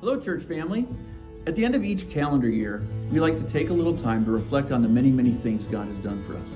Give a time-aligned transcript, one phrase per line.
[0.00, 0.86] Hello, church family.
[1.46, 4.30] At the end of each calendar year, we like to take a little time to
[4.30, 6.48] reflect on the many, many things God has done for us,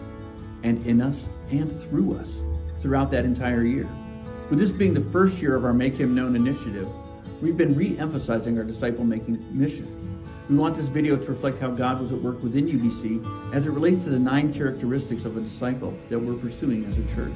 [0.63, 1.17] and in us,
[1.51, 2.29] and through us,
[2.83, 3.89] throughout that entire year.
[4.51, 6.89] With this being the first year of our Make Him Known initiative,
[7.41, 9.93] we've been re emphasizing our disciple making mission.
[10.49, 13.71] We want this video to reflect how God was at work within UBC as it
[13.71, 17.35] relates to the nine characteristics of a disciple that we're pursuing as a church.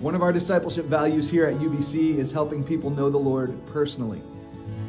[0.00, 4.22] One of our discipleship values here at UBC is helping people know the Lord personally.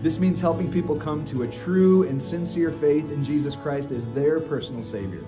[0.04, 4.06] This means helping people come to a true and sincere faith in Jesus Christ as
[4.08, 5.24] their personal Savior.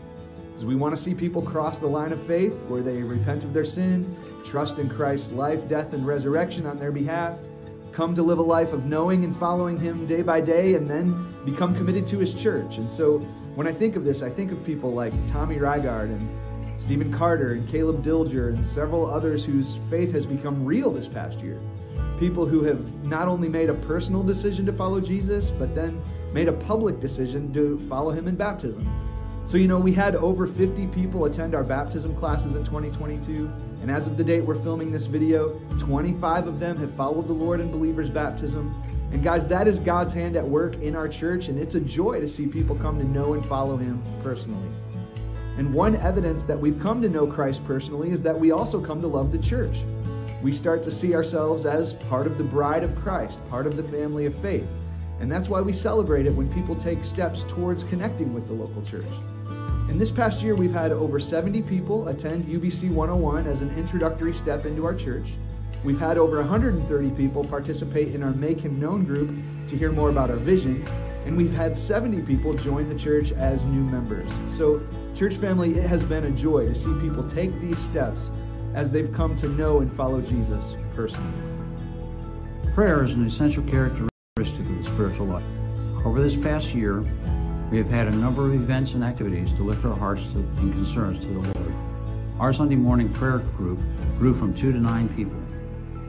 [0.58, 3.54] As we want to see people cross the line of faith where they repent of
[3.54, 7.38] their sin, trust in Christ's life, death, and resurrection on their behalf,
[7.94, 11.34] come to live a life of knowing and following Him day by day, and then
[11.46, 12.80] become committed to His church.
[12.80, 13.20] And so
[13.56, 16.30] when I think of this, I think of people like Tommy Rygard and
[16.80, 21.38] Stephen Carter and Caleb Dilger and several others whose faith has become real this past
[21.40, 21.60] year
[22.20, 26.02] people who have not only made a personal decision to follow Jesus, but then
[26.34, 28.88] made a public decision to follow him in baptism.
[29.46, 33.52] So, you know, we had over 50 people attend our baptism classes in 2022.
[33.82, 37.34] And as of the date we're filming this video, 25 of them have followed the
[37.34, 38.76] Lord in believers' baptism.
[39.12, 42.20] And guys, that is God's hand at work in our church, and it's a joy
[42.20, 44.70] to see people come to know and follow Him personally.
[45.60, 49.02] And one evidence that we've come to know Christ personally is that we also come
[49.02, 49.84] to love the church
[50.42, 53.84] we start to see ourselves as part of the bride of Christ, part of the
[53.84, 54.68] family of faith.
[55.20, 58.82] And that's why we celebrate it when people take steps towards connecting with the local
[58.84, 59.06] church.
[59.90, 64.34] And this past year, we've had over 70 people attend UBC 101 as an introductory
[64.34, 65.28] step into our church.
[65.84, 69.38] We've had over 130 people participate in our Make Him Known group
[69.68, 70.88] to hear more about our vision.
[71.26, 74.30] And we've had 70 people join the church as new members.
[74.48, 74.82] So,
[75.16, 78.32] church family, it has been a joy to see people take these steps
[78.74, 81.32] as they've come to know and follow Jesus personally.
[82.74, 85.44] Prayer is an essential characteristic of the spiritual life.
[86.06, 87.04] Over this past year,
[87.72, 90.74] we have had a number of events and activities to lift our hearts to, and
[90.74, 91.74] concerns to the Lord.
[92.40, 93.80] Our Sunday morning prayer group
[94.18, 95.38] grew from two to nine people.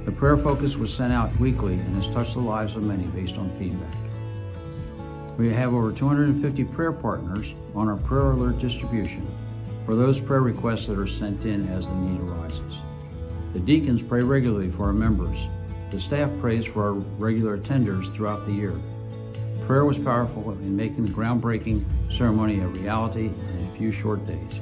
[0.05, 3.37] The prayer focus was sent out weekly and has touched the lives of many based
[3.37, 3.95] on feedback.
[5.39, 9.27] We have over 250 prayer partners on our prayer alert distribution
[9.87, 12.77] for those prayer requests that are sent in as the need arises.
[13.53, 15.49] The deacons pray regularly for our members.
[15.91, 18.75] The staff prays for our regular attenders throughout the year.
[19.67, 24.53] Prayer was powerful in making the groundbreaking ceremony a reality in a few short days.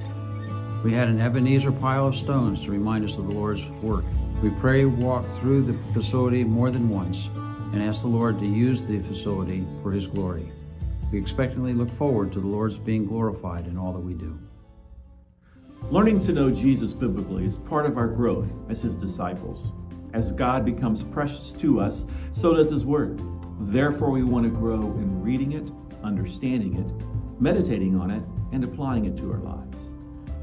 [0.84, 4.04] We had an Ebenezer pile of stones to remind us of the Lord's work.
[4.42, 7.28] We pray walk through the facility more than once
[7.72, 10.52] and ask the Lord to use the facility for His glory.
[11.10, 14.38] We expectantly look forward to the Lord's being glorified in all that we do.
[15.90, 19.72] Learning to know Jesus biblically is part of our growth as his disciples.
[20.12, 23.22] As God becomes precious to us, so does his word.
[23.60, 25.72] Therefore, we want to grow in reading it,
[26.04, 29.76] understanding it, meditating on it, and applying it to our lives.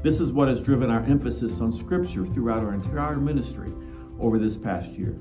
[0.02, 3.72] This is what has driven our emphasis on Scripture throughout our entire ministry
[4.18, 5.16] over this past year.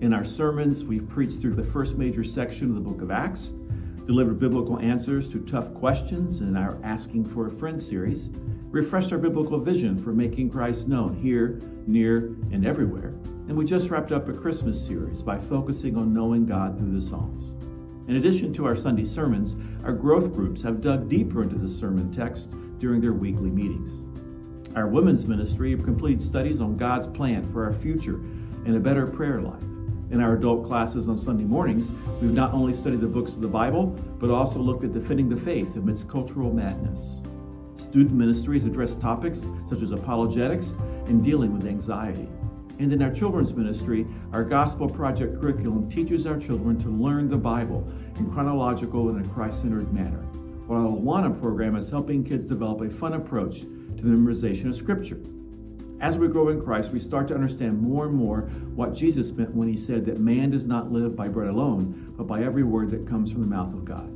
[0.00, 3.52] In our sermons, we've preached through the first major section of the book of Acts,
[4.06, 8.30] delivered biblical answers to tough questions in our Asking for a Friend series,
[8.70, 13.14] refreshed our biblical vision for making Christ known here, near, and everywhere.
[13.48, 17.04] And we just wrapped up a Christmas series by focusing on knowing God through the
[17.04, 17.52] Psalms.
[18.08, 22.12] In addition to our Sunday sermons, our growth groups have dug deeper into the sermon
[22.12, 24.02] text during their weekly meetings.
[24.76, 28.16] Our women's ministry completed studies on God's plan for our future
[28.64, 29.62] and a better prayer life.
[30.10, 31.90] In our adult classes on Sunday mornings,
[32.20, 33.86] we've not only studied the books of the Bible,
[34.20, 37.16] but also looked at defending the faith amidst cultural madness.
[37.74, 40.72] Student ministries address topics such as apologetics
[41.06, 42.28] and dealing with anxiety.
[42.78, 47.36] And in our children's ministry, our Gospel Project curriculum teaches our children to learn the
[47.36, 50.22] Bible in chronological and a Christ centered manner,
[50.66, 54.76] while our Awana program is helping kids develop a fun approach to the memorization of
[54.76, 55.18] Scripture.
[56.00, 58.42] As we grow in Christ, we start to understand more and more
[58.74, 62.26] what Jesus meant when he said that man does not live by bread alone, but
[62.26, 64.12] by every word that comes from the mouth of God.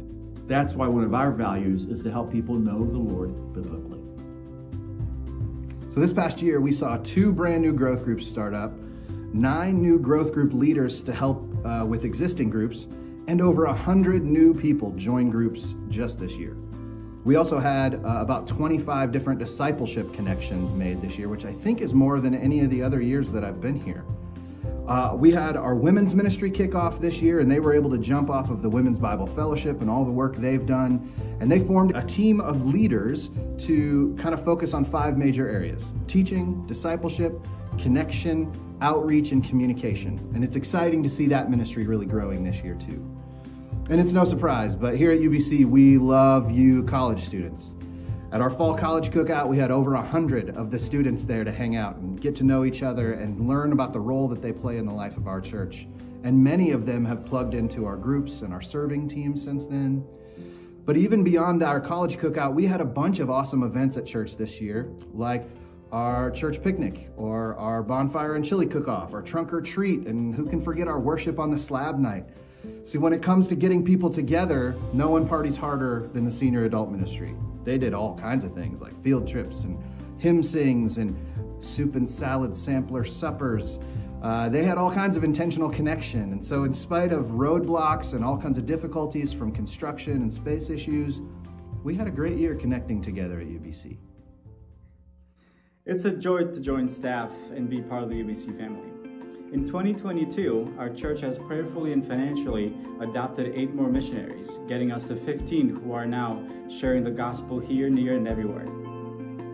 [0.46, 3.98] That's why one of our values is to help people know the Lord biblically.
[5.90, 8.72] So, this past year, we saw two brand new growth groups start up,
[9.32, 12.88] nine new growth group leaders to help uh, with existing groups,
[13.26, 16.56] and over 100 new people join groups just this year.
[17.22, 21.82] We also had uh, about 25 different discipleship connections made this year, which I think
[21.82, 24.04] is more than any of the other years that I've been here.
[24.88, 28.30] Uh, we had our women's ministry kickoff this year, and they were able to jump
[28.30, 31.12] off of the Women's Bible Fellowship and all the work they've done.
[31.40, 35.84] And they formed a team of leaders to kind of focus on five major areas
[36.08, 37.46] teaching, discipleship,
[37.78, 38.50] connection,
[38.80, 40.18] outreach, and communication.
[40.34, 43.19] And it's exciting to see that ministry really growing this year, too.
[43.90, 47.74] And it's no surprise, but here at UBC, we love you college students.
[48.30, 51.74] At our fall college cookout, we had over 100 of the students there to hang
[51.74, 54.78] out and get to know each other and learn about the role that they play
[54.78, 55.88] in the life of our church.
[56.22, 60.06] And many of them have plugged into our groups and our serving teams since then.
[60.84, 64.36] But even beyond our college cookout, we had a bunch of awesome events at church
[64.36, 65.50] this year, like
[65.90, 70.32] our church picnic, or our bonfire and chili cook off, our trunk or treat, and
[70.32, 72.24] who can forget our worship on the slab night.
[72.84, 76.64] See, when it comes to getting people together, no one parties harder than the senior
[76.64, 77.34] adult ministry.
[77.64, 79.78] They did all kinds of things like field trips and
[80.18, 81.16] hymn sings and
[81.60, 83.78] soup and salad sampler suppers.
[84.22, 86.32] Uh, they had all kinds of intentional connection.
[86.32, 90.68] And so, in spite of roadblocks and all kinds of difficulties from construction and space
[90.68, 91.20] issues,
[91.82, 93.96] we had a great year connecting together at UBC.
[95.86, 98.89] It's a joy to join staff and be part of the UBC family.
[99.52, 105.16] In 2022, our church has prayerfully and financially adopted eight more missionaries, getting us to
[105.16, 108.68] 15 who are now sharing the gospel here, near, and everywhere.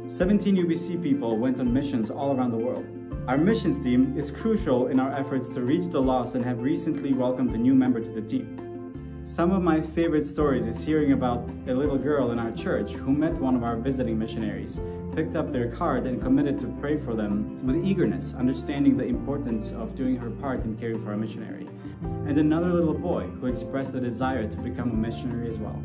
[0.06, 2.84] 17 UBC people went on missions all around the world.
[3.26, 7.14] Our missions team is crucial in our efforts to reach the lost and have recently
[7.14, 9.22] welcomed a new member to the team.
[9.24, 13.12] Some of my favorite stories is hearing about a little girl in our church who
[13.12, 14.78] met one of our visiting missionaries
[15.16, 19.72] picked up their card and committed to pray for them with eagerness, understanding the importance
[19.72, 21.66] of doing her part in caring for a missionary.
[22.02, 25.82] And another little boy who expressed the desire to become a missionary as well.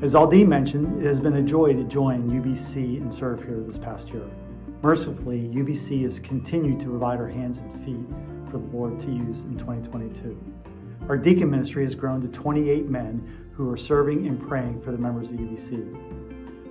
[0.00, 3.78] As Aldi mentioned, it has been a joy to join UBC and serve here this
[3.78, 4.30] past year.
[4.80, 8.06] Mercifully, UBC has continued to provide our hands and feet
[8.48, 10.38] for the Lord to use in 2022.
[11.08, 14.98] Our deacon ministry has grown to 28 men who are serving and praying for the
[14.98, 16.13] members of UBC.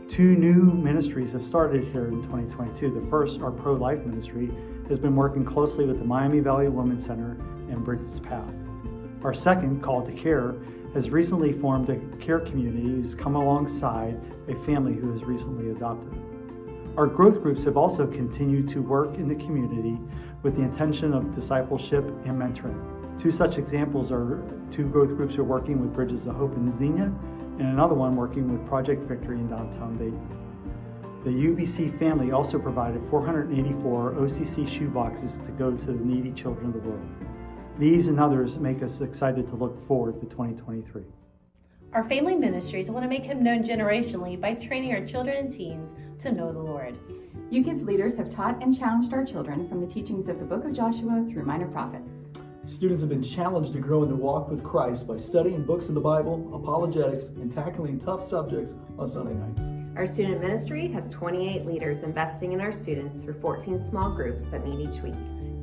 [0.10, 3.00] Two new ministries have started here in 2022.
[3.00, 4.52] The first, our pro life ministry,
[4.88, 7.32] has been working closely with the Miami Valley Women's Center
[7.70, 8.54] and Bridges Path.
[9.24, 10.56] Our second, Call to Care,
[10.94, 16.14] has recently formed a care community who's come alongside a family who has recently adopted.
[16.96, 20.00] Our growth groups have also continued to work in the community
[20.44, 23.20] with the intention of discipleship and mentoring.
[23.20, 27.12] Two such examples are two growth groups are working with Bridges of Hope in Xenia
[27.60, 30.44] and another one working with Project Victory in downtown Dayton.
[31.24, 36.74] The UBC family also provided 484 OCC shoeboxes to go to the needy children of
[36.74, 37.08] the world.
[37.80, 41.04] These and others make us excited to look forward to 2023.
[41.94, 45.92] Our family ministries want to make him known generationally by training our children and teens
[46.20, 46.98] to know the Lord.
[47.52, 50.74] UKids leaders have taught and challenged our children from the teachings of the book of
[50.74, 52.23] Joshua through minor prophets.
[52.66, 55.96] Students have been challenged to grow in their walk with Christ by studying books of
[55.96, 59.62] the Bible, apologetics, and tackling tough subjects on Sunday nights.
[59.98, 64.66] Our student ministry has 28 leaders investing in our students through 14 small groups that
[64.66, 65.14] meet each week.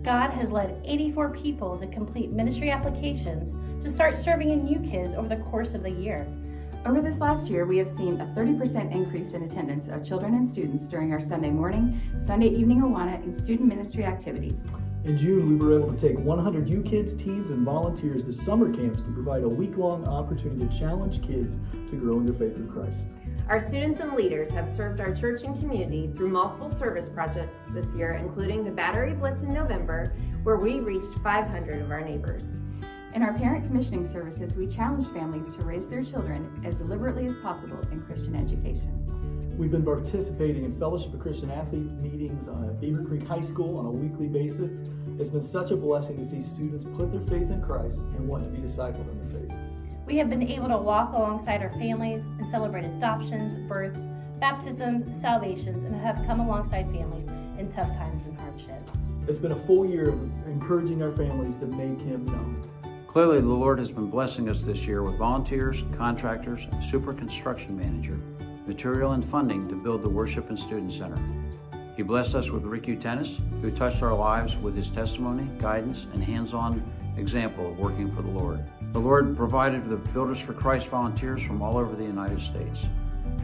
[0.03, 3.51] God has led 84 people to complete ministry applications
[3.83, 6.29] to start serving in UKids over the course of the year.
[6.85, 10.49] Over this last year, we have seen a 30% increase in attendance of children and
[10.49, 14.61] students during our Sunday morning, Sunday evening Awana, and student ministry activities.
[15.03, 18.71] In June, we were able to take 100 U Kids, teens, and volunteers to summer
[18.71, 21.57] camps to provide a week long opportunity to challenge kids
[21.91, 23.07] to grow in their faith in Christ.
[23.49, 27.87] Our students and leaders have served our church and community through multiple service projects this
[27.95, 32.53] year, including the Battery Blitz in November, where we reached 500 of our neighbors.
[33.15, 37.37] In our parent commissioning services, we challenge families to raise their children as deliberately as
[37.37, 39.10] possible in Christian education.
[39.61, 43.91] We've been participating in Fellowship of Christian Athlete meetings at Beavercreek High School on a
[43.91, 44.73] weekly basis.
[45.19, 48.43] It's been such a blessing to see students put their faith in Christ and want
[48.43, 49.59] to be discipled in their faith.
[50.07, 54.01] We have been able to walk alongside our families and celebrate adoptions, births,
[54.41, 58.93] baptisms, salvations, and have come alongside families in tough times and hardships.
[59.29, 62.67] It's been a full year of encouraging our families to make Him known.
[63.09, 68.19] Clearly, the Lord has been blessing us this year with volunteers, contractors, super construction manager,
[68.67, 71.19] material and funding to build the Worship and Student Center.
[71.97, 76.23] He blessed us with Rick Tennis, who touched our lives with his testimony, guidance, and
[76.23, 76.83] hands on
[77.17, 78.65] example of working for the Lord.
[78.93, 82.87] The Lord provided the Builders for Christ volunteers from all over the United States.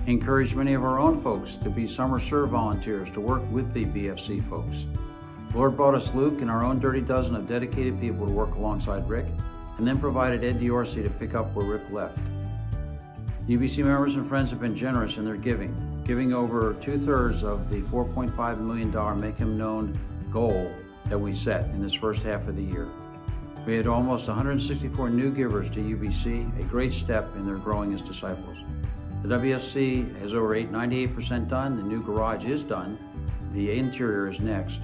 [0.04, 3.72] He encouraged many of our own folks to be summer serve volunteers to work with
[3.72, 4.86] the BFC folks.
[5.50, 8.54] The Lord brought us Luke and our own dirty dozen of dedicated people to work
[8.54, 9.26] alongside Rick,
[9.78, 12.18] and then provided Ed Diorsi to pick up where Rick left.
[13.48, 15.72] UBC members and friends have been generous in their giving,
[16.04, 19.96] giving over two thirds of the $4.5 million Make Him Known
[20.32, 20.74] goal
[21.04, 22.88] that we set in this first half of the year.
[23.64, 28.02] We had almost 164 new givers to UBC, a great step in their growing as
[28.02, 28.58] disciples.
[29.22, 32.98] The WSC has over 98% done, the new garage is done,
[33.52, 34.80] the interior is next.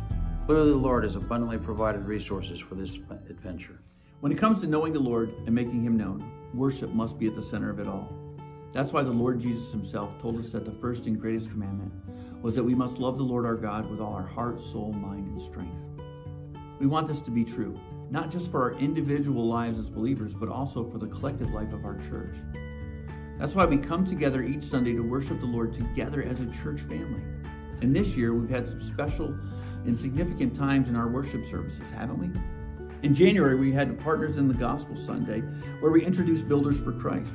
[0.47, 2.97] Clearly, the Lord has abundantly provided resources for this
[3.29, 3.81] adventure.
[4.21, 7.35] When it comes to knowing the Lord and making Him known, worship must be at
[7.35, 8.17] the center of it all.
[8.73, 11.93] That's why the Lord Jesus Himself told us that the first and greatest commandment
[12.43, 15.27] was that we must love the Lord our God with all our heart, soul, mind,
[15.27, 15.77] and strength.
[16.81, 17.79] We want this to be true,
[18.11, 21.85] not just for our individual lives as believers, but also for the collective life of
[21.85, 22.35] our church.
[23.39, 26.81] That's why we come together each Sunday to worship the Lord together as a church
[26.81, 27.23] family.
[27.83, 29.37] And this year, we've had some special
[29.85, 32.31] and significant times in our worship services, haven't we?
[33.03, 35.41] In January, we had Partners in the Gospel Sunday,
[35.81, 37.33] where we introduced Builders for Christ.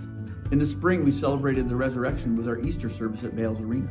[0.49, 3.89] In the spring, we celebrated the resurrection with our Easter service at Bales Arena.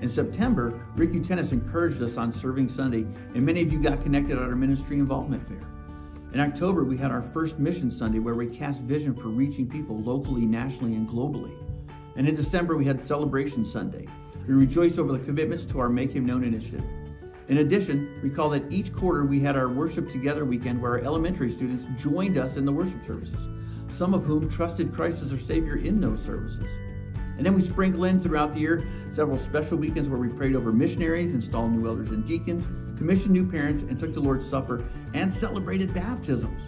[0.00, 4.38] In September, Ricky Tennis encouraged us on Serving Sunday, and many of you got connected
[4.38, 5.60] at our ministry involvement fair.
[6.32, 9.98] In October, we had our first Mission Sunday where we cast vision for reaching people
[9.98, 11.52] locally, nationally, and globally.
[12.16, 14.06] And in December, we had Celebration Sunday.
[14.46, 16.84] We rejoiced over the commitments to our Make Him Known initiative.
[17.48, 21.52] In addition, recall that each quarter we had our Worship Together weekend where our elementary
[21.52, 23.36] students joined us in the worship services,
[23.98, 26.64] some of whom trusted Christ as their Savior in those services.
[27.36, 30.70] And then we sprinkle in throughout the year several special weekends where we prayed over
[30.70, 32.64] missionaries, installed new elders and deacons,
[32.96, 36.62] commissioned new parents, and took the Lord's Supper and celebrated baptisms.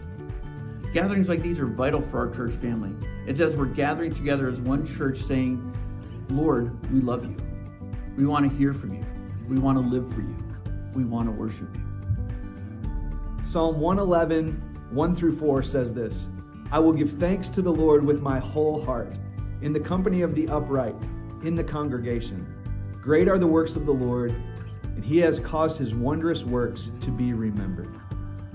[0.93, 2.91] Gatherings like these are vital for our church family.
[3.29, 5.73] It's as we're gathering together as one church saying,
[6.31, 7.37] Lord, we love you.
[8.17, 9.07] We want to hear from you.
[9.49, 10.37] We want to live for you.
[10.95, 13.45] We want to worship you.
[13.45, 14.51] Psalm 111,
[14.91, 16.29] 1 through 4 says this
[16.73, 19.19] I will give thanks to the Lord with my whole heart,
[19.63, 20.95] in the company of the upright,
[21.43, 22.47] in the congregation.
[23.03, 24.35] Great are the works of the Lord
[25.01, 27.89] and he has caused his wondrous works to be remembered.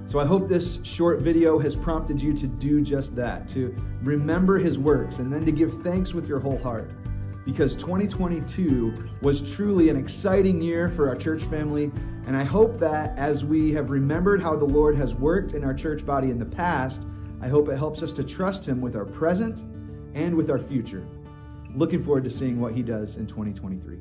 [0.05, 4.59] So I hope this short video has prompted you to do just that, to remember
[4.59, 6.91] his works and then to give thanks with your whole heart.
[7.45, 11.91] Because 2022 was truly an exciting year for our church family,
[12.27, 15.73] and I hope that as we have remembered how the Lord has worked in our
[15.73, 17.07] church body in the past,
[17.45, 19.59] I hope it helps us to trust him with our present
[20.15, 21.05] and with our future.
[21.75, 23.99] Looking forward to seeing what he does in 2023.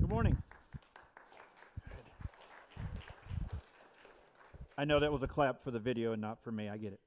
[0.00, 0.42] Good morning.
[4.78, 6.70] I know that was a clap for the video and not for me.
[6.70, 7.00] I get it.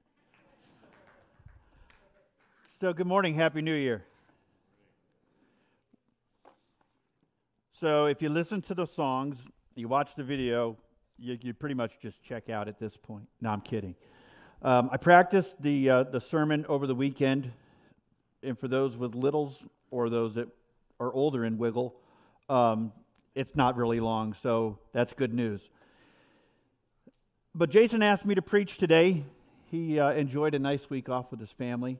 [2.80, 3.34] So, good morning.
[3.34, 4.04] Happy New Year.
[7.80, 9.38] So, if you listen to the songs,
[9.74, 10.76] you watch the video,
[11.18, 13.26] you, you pretty much just check out at this point.
[13.40, 13.94] No, I'm kidding.
[14.62, 17.52] Um, I practiced the, uh, the sermon over the weekend,
[18.42, 20.48] and for those with littles or those that
[20.98, 21.94] are older in Wiggle,
[22.48, 22.92] um,
[23.34, 25.60] it's not really long, so that's good news.
[27.54, 29.24] But Jason asked me to preach today.
[29.70, 31.98] He uh, enjoyed a nice week off with his family.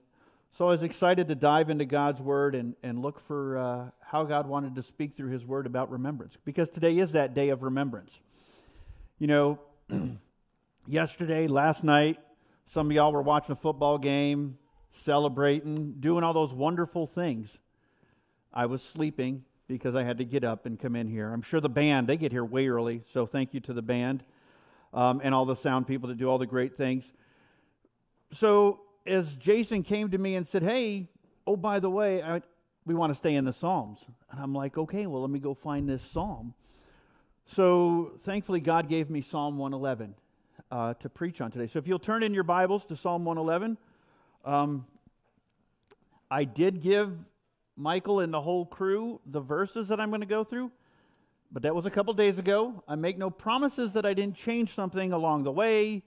[0.56, 4.24] So I was excited to dive into God's Word and, and look for uh, how
[4.24, 6.34] God wanted to speak through His Word about remembrance.
[6.46, 8.18] Because today is that day of remembrance.
[9.18, 9.58] You know,
[10.86, 12.18] yesterday, last night,
[12.66, 14.58] some of y'all were watching a football game,
[15.04, 17.56] celebrating, doing all those wonderful things.
[18.52, 21.32] I was sleeping because I had to get up and come in here.
[21.32, 24.22] I'm sure the band, they get here way early, so thank you to the band
[24.92, 27.10] um, and all the sound people that do all the great things.
[28.32, 31.08] So as Jason came to me and said, Hey,
[31.46, 32.42] oh, by the way, I,
[32.84, 33.98] we want to stay in the Psalms.
[34.30, 36.52] And I'm like, Okay, well, let me go find this Psalm.
[37.54, 40.14] So thankfully, God gave me Psalm 111
[40.70, 41.68] uh, to preach on today.
[41.68, 43.78] So if you'll turn in your Bibles to Psalm 111,
[44.44, 44.86] um,
[46.30, 47.12] I did give
[47.76, 50.72] Michael and the whole crew the verses that I'm going to go through.
[51.52, 52.82] But that was a couple days ago.
[52.88, 56.02] I make no promises that I didn't change something along the way.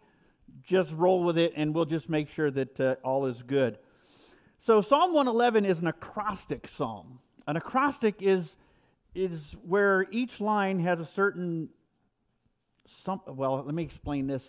[0.63, 3.77] Just roll with it, and we'll just make sure that uh, all is good.
[4.59, 7.19] So, Psalm 111 is an acrostic psalm.
[7.47, 8.55] An acrostic is,
[9.15, 11.69] is where each line has a certain.
[13.03, 14.43] Some, well, let me explain this.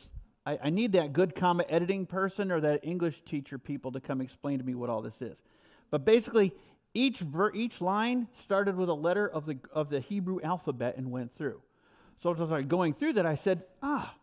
[0.47, 4.21] I, I need that good comma editing person or that English teacher people to come
[4.21, 5.37] explain to me what all this is.
[5.91, 6.55] But basically,
[6.95, 11.11] each, ver- each line started with a letter of the, of the Hebrew alphabet and
[11.11, 11.61] went through.
[12.23, 14.15] So as I going through that, I said, ah,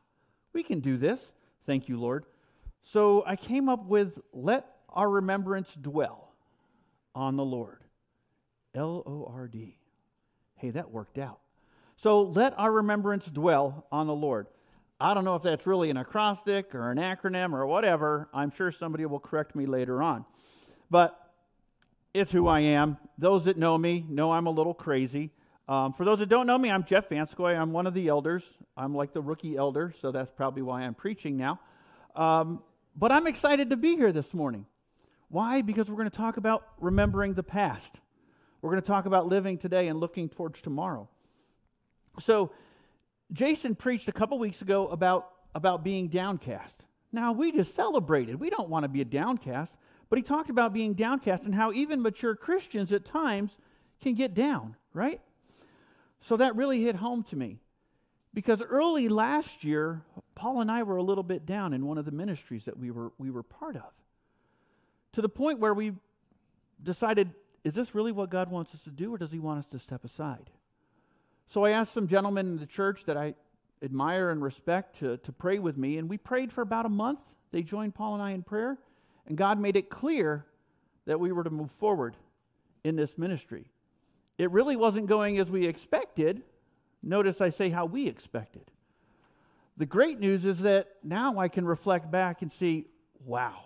[0.54, 1.20] we can do this.
[1.66, 2.26] Thank you, Lord.
[2.84, 6.32] So I came up with, let our remembrance dwell
[7.14, 7.84] on the Lord.
[8.74, 9.78] L O R D.
[10.58, 11.40] Hey, that worked out.
[11.96, 14.48] So let our remembrance dwell on the Lord.
[15.00, 18.30] I don't know if that's really an acrostic or an acronym or whatever.
[18.34, 20.26] I'm sure somebody will correct me later on.
[20.90, 21.20] But
[22.14, 22.98] it's who I am.
[23.18, 25.32] Those that know me know I'm a little crazy.
[25.68, 27.56] Um, for those that don't know me, I'm Jeff VanScoy.
[27.56, 28.44] I'm one of the elders.
[28.76, 31.60] I'm like the rookie elder, so that's probably why I'm preaching now.
[32.16, 32.64] Um,
[32.96, 34.66] but I'm excited to be here this morning.
[35.30, 35.62] Why?
[35.62, 38.00] Because we're going to talk about remembering the past.
[38.62, 41.08] We're going to talk about living today and looking towards tomorrow.
[42.20, 42.52] So,
[43.32, 46.76] Jason preached a couple weeks ago about, about being downcast.
[47.12, 48.40] Now, we just celebrated.
[48.40, 49.74] We don't want to be a downcast,
[50.10, 53.52] but he talked about being downcast and how even mature Christians at times
[54.02, 55.22] can get down, right?
[56.22, 57.60] So that really hit home to me.
[58.34, 60.04] Because early last year,
[60.36, 62.92] Paul and I were a little bit down in one of the ministries that we
[62.92, 63.92] were, we were part of.
[65.14, 65.94] To the point where we
[66.82, 67.32] decided,
[67.68, 69.80] is this really what God wants us to do, or does He want us to
[69.80, 70.50] step aside?
[71.50, 73.36] So I asked some gentlemen in the church that I
[73.84, 77.20] admire and respect to, to pray with me, and we prayed for about a month.
[77.52, 78.78] They joined Paul and I in prayer,
[79.26, 80.46] and God made it clear
[81.08, 82.16] that we were to move forward
[82.86, 83.66] in this ministry.
[84.38, 86.44] It really wasn't going as we expected.
[87.04, 88.72] Notice I say how we expected.
[89.76, 92.86] The great news is that now I can reflect back and see,
[93.26, 93.60] wow,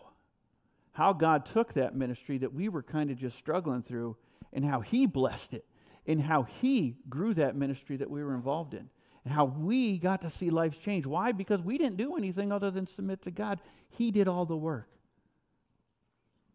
[0.93, 4.17] how God took that ministry that we were kind of just struggling through
[4.53, 5.65] and how He blessed it
[6.05, 8.89] and how He grew that ministry that we were involved in
[9.23, 11.05] and how we got to see lives change.
[11.05, 11.31] Why?
[11.31, 14.87] Because we didn't do anything other than submit to God, He did all the work.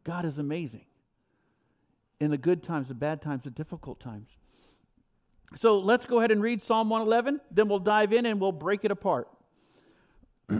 [0.05, 0.85] God is amazing
[2.21, 4.31] in the good times, the bad times, the difficult times.
[5.59, 8.85] So let's go ahead and read Psalm 111, then we'll dive in and we'll break
[8.85, 9.29] it apart.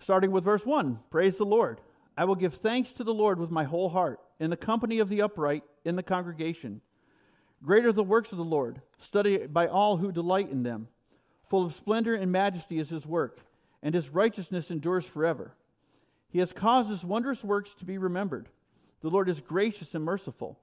[0.00, 1.80] Starting with verse 1 Praise the Lord.
[2.16, 5.08] I will give thanks to the Lord with my whole heart, in the company of
[5.08, 6.80] the upright, in the congregation.
[7.62, 10.88] Great are the works of the Lord, studied by all who delight in them.
[11.48, 13.40] Full of splendor and majesty is his work,
[13.82, 15.54] and his righteousness endures forever.
[16.28, 18.48] He has caused his wondrous works to be remembered.
[19.00, 20.58] The Lord is gracious and merciful.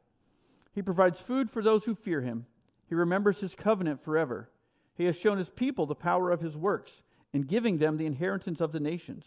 [0.73, 2.45] He provides food for those who fear him.
[2.87, 4.49] He remembers his covenant forever.
[4.95, 7.01] He has shown his people the power of his works,
[7.31, 9.25] in giving them the inheritance of the nations.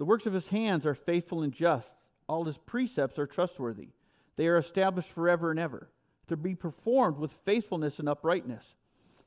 [0.00, 1.92] The works of his hands are faithful and just.
[2.26, 3.88] All his precepts are trustworthy.
[4.36, 5.90] They are established forever and ever,
[6.28, 8.64] to be performed with faithfulness and uprightness.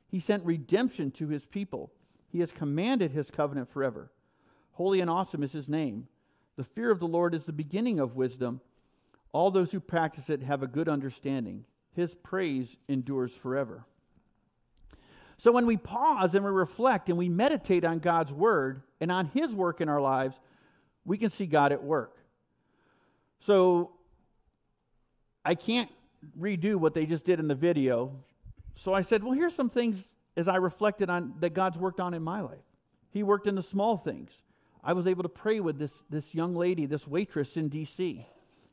[0.07, 1.91] He sent redemption to his people.
[2.27, 4.11] He has commanded his covenant forever.
[4.71, 6.07] Holy and awesome is his name.
[6.55, 8.59] The fear of the Lord is the beginning of wisdom.
[9.31, 11.65] All those who practice it have a good understanding.
[11.95, 13.85] His praise endures forever.
[15.37, 19.27] So when we pause and we reflect and we meditate on God's word and on
[19.35, 20.35] his work in our lives,
[21.05, 22.17] we can see God at work.
[23.39, 23.91] So
[25.43, 25.89] I can't
[26.39, 28.11] redo what they just did in the video.
[28.75, 29.97] So I said, well, here's some things
[30.37, 32.63] as I reflected on that God's worked on in my life.
[33.11, 34.31] He worked in the small things.
[34.83, 38.25] I was able to pray with this, this young lady, this waitress in D.C.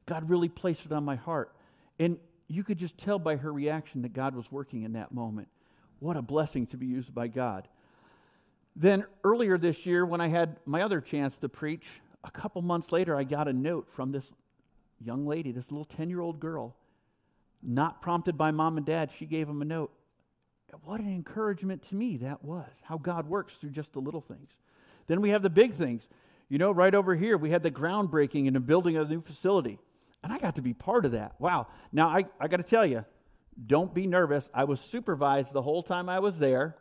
[0.06, 1.54] God really placed it on my heart.
[1.98, 5.48] And you could just tell by her reaction that God was working in that moment.
[6.00, 7.68] What a blessing to be used by God.
[8.74, 11.86] Then earlier this year, when I had my other chance to preach,
[12.22, 14.26] a couple months later, I got a note from this
[15.00, 16.76] young lady, this little 10 year old girl,
[17.62, 19.10] not prompted by mom and dad.
[19.18, 19.92] She gave him a note.
[20.84, 24.50] What an encouragement to me that was, how God works through just the little things.
[25.08, 26.02] Then we have the big things.
[26.48, 29.20] You know, right over here, we had the groundbreaking and the building of a new
[29.20, 29.78] facility.
[30.22, 31.34] And I got to be part of that.
[31.38, 31.68] Wow.
[31.92, 33.04] Now, I, I got to tell you,
[33.66, 34.48] don't be nervous.
[34.54, 36.76] I was supervised the whole time I was there,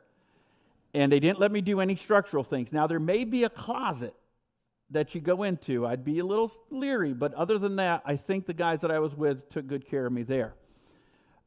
[0.93, 2.71] and they didn't let me do any structural things.
[2.71, 4.13] Now, there may be a closet
[4.91, 5.85] that you go into.
[5.85, 8.99] I'd be a little leery, but other than that, I think the guys that I
[8.99, 10.53] was with took good care of me there.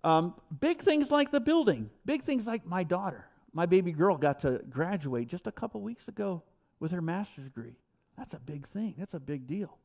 [0.05, 3.26] Um, big things like the building, big things like my daughter.
[3.52, 6.42] My baby girl got to graduate just a couple weeks ago
[6.81, 7.76] with her master's degree.
[8.16, 9.78] That's a big thing, that's a big deal.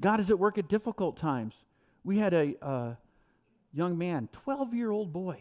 [0.00, 1.54] God is at work at difficult times.
[2.02, 2.94] We had a uh,
[3.72, 5.40] young man, 12 year old boy.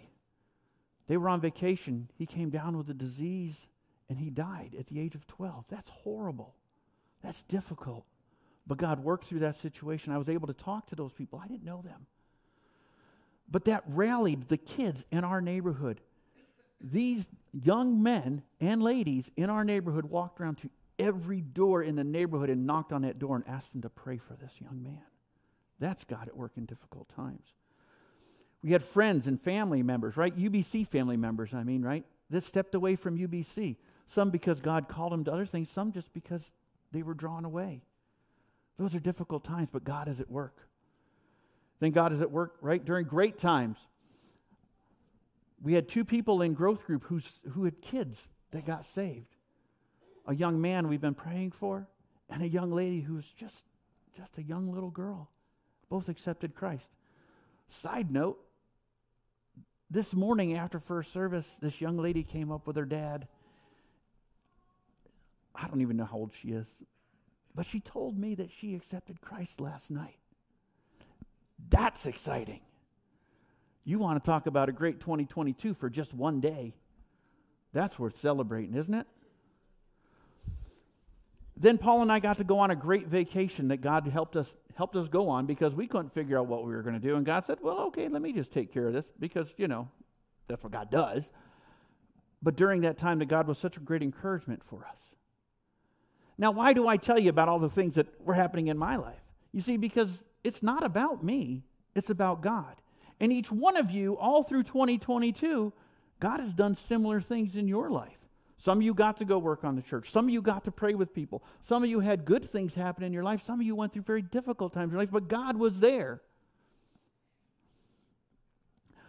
[1.07, 2.09] They were on vacation.
[2.15, 3.67] He came down with a disease
[4.09, 5.65] and he died at the age of 12.
[5.69, 6.55] That's horrible.
[7.23, 8.05] That's difficult.
[8.67, 10.13] But God worked through that situation.
[10.13, 11.41] I was able to talk to those people.
[11.43, 12.05] I didn't know them.
[13.49, 16.01] But that rallied the kids in our neighborhood.
[16.81, 22.03] These young men and ladies in our neighborhood walked around to every door in the
[22.03, 25.01] neighborhood and knocked on that door and asked them to pray for this young man.
[25.79, 27.45] That's God at work in difficult times.
[28.63, 30.35] We had friends and family members, right?
[30.37, 32.05] UBC family members, I mean, right?
[32.29, 33.75] That stepped away from UBC.
[34.07, 36.51] Some because God called them to other things, some just because
[36.93, 37.81] they were drawn away.
[38.79, 40.55] Those are difficult times, but God is at work.
[41.79, 42.83] Then God is at work, right?
[42.83, 43.77] During great times.
[45.61, 49.35] We had two people in growth group who's, who had kids that got saved
[50.25, 51.87] a young man we've been praying for,
[52.29, 53.63] and a young lady who's just,
[54.15, 55.29] just a young little girl.
[55.89, 56.87] Both accepted Christ.
[57.67, 58.39] Side note,
[59.89, 63.27] this morning after first service, this young lady came up with her dad.
[65.55, 66.67] I don't even know how old she is,
[67.55, 70.17] but she told me that she accepted Christ last night.
[71.69, 72.61] That's exciting.
[73.85, 76.73] You want to talk about a great 2022 for just one day.
[77.73, 79.07] That's worth celebrating, isn't it?
[81.55, 84.53] Then Paul and I got to go on a great vacation that God helped us
[84.75, 87.15] helped us go on because we couldn't figure out what we were going to do
[87.15, 89.87] and God said, "Well, okay, let me just take care of this because, you know,
[90.47, 91.29] that's what God does."
[92.41, 95.12] But during that time that God was such a great encouragement for us.
[96.37, 98.95] Now, why do I tell you about all the things that were happening in my
[98.95, 99.21] life?
[99.51, 101.63] You see, because it's not about me,
[101.95, 102.75] it's about God.
[103.19, 105.71] And each one of you, all through 2022,
[106.19, 108.17] God has done similar things in your life.
[108.57, 110.09] Some of you got to go work on the church.
[110.09, 111.43] Some of you got to pray with people.
[111.59, 113.43] Some of you had good things happen in your life.
[113.45, 116.21] Some of you went through very difficult times in your life, but God was there.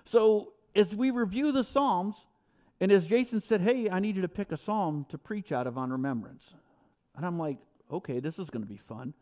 [0.06, 2.16] So, as we review the Psalms,
[2.80, 5.66] and as Jason said, Hey, I need you to pick a psalm to preach out
[5.66, 6.54] of on remembrance.
[7.16, 7.58] And I'm like,
[7.92, 9.14] Okay, this is going to be fun.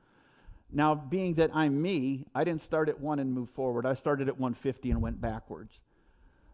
[0.70, 3.84] Now, being that I'm me, I didn't start at one and move forward.
[3.84, 5.78] I started at 150 and went backwards.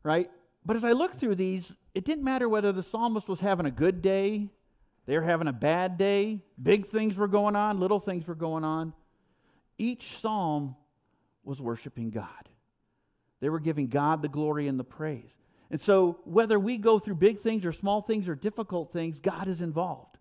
[0.03, 0.31] Right?
[0.66, 3.70] But as I look through these, it didn't matter whether the psalmist was having a
[3.70, 4.48] good day,
[5.07, 8.64] they were having a bad day, big things were going on, little things were going
[8.64, 8.92] on.
[9.79, 10.74] Each psalm
[11.44, 12.48] was worshiping God.
[13.40, 15.31] They were giving God the glory and the praise.
[15.70, 19.48] And so, whether we go through big things or small things or difficult things, God
[19.48, 20.17] is involved.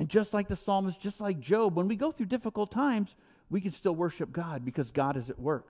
[0.00, 3.14] And just like the psalmist, just like Job, when we go through difficult times,
[3.50, 5.68] we can still worship God because God is at work.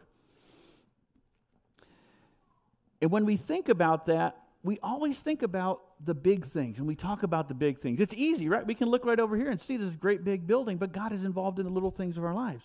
[3.03, 6.95] And when we think about that, we always think about the big things and we
[6.95, 7.99] talk about the big things.
[7.99, 8.65] It's easy, right?
[8.65, 11.25] We can look right over here and see this great big building, but God is
[11.25, 12.63] involved in the little things of our lives.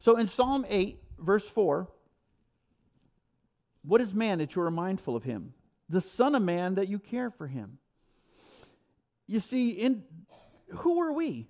[0.00, 1.86] So in Psalm 8, verse 4,
[3.82, 5.52] what is man that you are mindful of him?
[5.90, 7.76] The Son of Man that you care for him.
[9.26, 10.04] You see, in
[10.68, 11.46] who are we?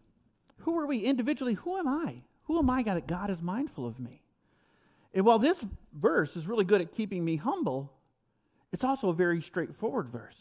[0.58, 1.54] Who are we individually?
[1.54, 2.22] Who am I?
[2.44, 4.22] Who am I that God is mindful of me?
[5.12, 7.92] And while this verse is really good at keeping me humble,
[8.72, 10.36] it's also a very straightforward verse.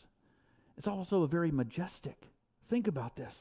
[0.78, 2.30] It's also a very majestic.
[2.70, 3.36] Think about this.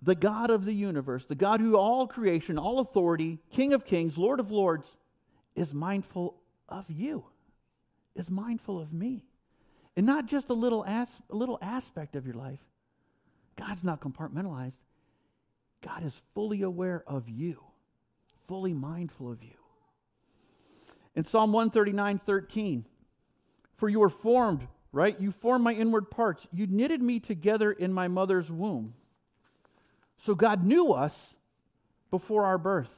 [0.00, 4.16] The God of the universe, the God who all creation, all authority, King of kings,
[4.16, 4.86] Lord of lords,
[5.56, 6.36] is mindful
[6.68, 7.24] of you,
[8.14, 9.24] is mindful of me.
[9.96, 12.60] And not just a little, as, a little aspect of your life.
[13.58, 14.76] God's not compartmentalized.
[15.82, 17.62] God is fully aware of you,
[18.46, 19.50] fully mindful of you.
[21.14, 22.84] In Psalm 139 13,
[23.76, 25.20] for you were formed, right?
[25.20, 26.46] You formed my inward parts.
[26.52, 28.94] You knitted me together in my mother's womb.
[30.18, 31.34] So God knew us
[32.10, 32.90] before our birth.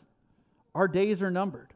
[0.74, 1.74] Our days are numbered.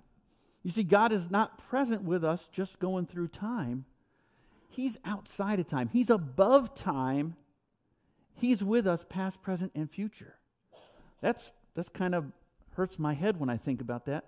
[0.63, 3.85] You see, God is not present with us just going through time.
[4.71, 7.37] He's outside of time, He's above time.
[8.35, 10.35] He's with us past, present, and future.
[11.21, 12.27] That's, that's kind of
[12.77, 14.25] hurts my head when I think about that.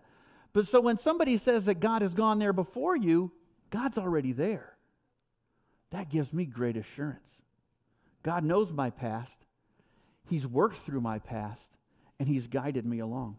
[0.52, 3.32] But so when somebody says that God has gone there before you,
[3.70, 4.72] God's already there.
[5.90, 7.28] That gives me great assurance.
[8.22, 9.36] God knows my past,
[10.28, 11.68] He's worked through my past,
[12.18, 13.36] and He's guided me along.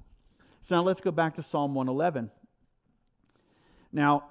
[0.67, 2.29] So now let's go back to Psalm 111.
[3.91, 4.25] Now,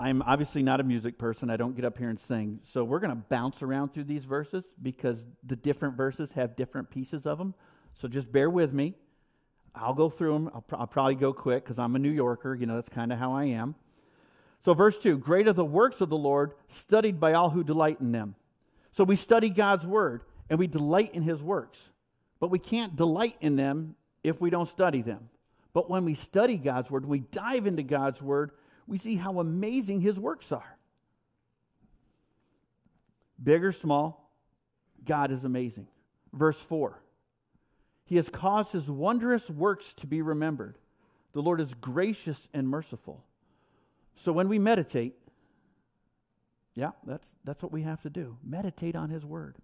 [0.00, 1.50] I'm obviously not a music person.
[1.50, 2.60] I don't get up here and sing.
[2.72, 6.90] So we're going to bounce around through these verses because the different verses have different
[6.90, 7.54] pieces of them.
[8.00, 8.94] So just bear with me.
[9.74, 10.50] I'll go through them.
[10.54, 12.54] I'll, I'll probably go quick because I'm a New Yorker.
[12.54, 13.74] You know, that's kind of how I am.
[14.64, 18.00] So, verse 2 Great are the works of the Lord, studied by all who delight
[18.00, 18.34] in them.
[18.92, 21.90] So, we study God's word and we delight in his works,
[22.40, 25.28] but we can't delight in them if we don't study them.
[25.72, 28.50] But when we study God's word, we dive into God's word,
[28.86, 30.76] we see how amazing his works are.
[33.42, 34.30] Big or small,
[35.04, 35.88] God is amazing.
[36.32, 37.00] Verse 4
[38.04, 40.78] He has caused his wondrous works to be remembered.
[41.32, 43.24] The Lord is gracious and merciful
[44.20, 45.14] so when we meditate,
[46.74, 49.56] yeah, that's, that's what we have to do meditate on His Word.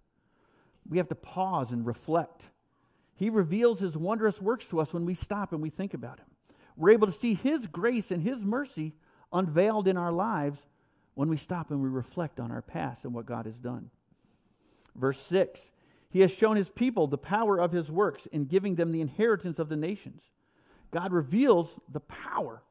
[0.89, 2.49] We have to pause and reflect.
[3.15, 6.27] He reveals His wondrous works to us when we stop and we think about Him.
[6.75, 8.93] We're able to see His grace and His mercy
[9.31, 10.59] unveiled in our lives
[11.15, 13.89] when we stop and we reflect on our past and what God has done.
[14.95, 15.59] Verse 6
[16.09, 19.59] He has shown His people the power of His works in giving them the inheritance
[19.59, 20.21] of the nations.
[20.91, 22.61] God reveals the power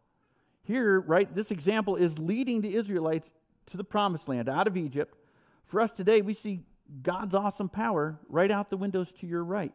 [0.66, 3.32] here, right, this example is leading the Israelites
[3.66, 5.16] to the promised land out of Egypt.
[5.64, 6.64] For us today, we see
[7.02, 9.72] God's awesome power right out the windows to your right.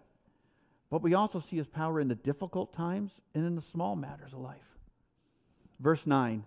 [0.90, 4.34] But we also see his power in the difficult times and in the small matters
[4.34, 4.60] of life.
[5.80, 6.44] Verse 9.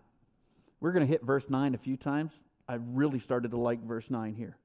[0.84, 2.34] We're going to hit verse 9 a few times.
[2.68, 4.58] I really started to like verse 9 here.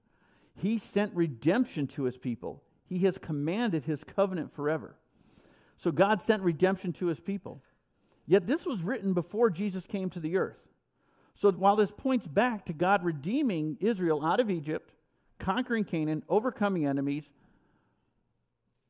[0.54, 4.98] He sent redemption to his people, he has commanded his covenant forever.
[5.78, 7.62] So God sent redemption to his people.
[8.28, 10.60] Yet this was written before Jesus came to the earth.
[11.36, 14.92] So while this points back to God redeeming Israel out of Egypt,
[15.38, 17.30] conquering Canaan, overcoming enemies,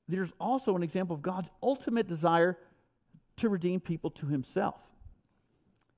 [0.08, 2.58] there's also an example of God's ultimate desire
[3.38, 4.82] to redeem people to himself.